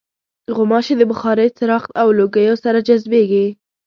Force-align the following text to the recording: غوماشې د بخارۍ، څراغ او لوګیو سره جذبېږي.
غوماشې 0.55 0.93
د 0.97 1.03
بخارۍ، 1.11 1.47
څراغ 1.57 1.83
او 2.01 2.07
لوګیو 2.17 2.55
سره 2.63 2.79
جذبېږي. 2.87 3.47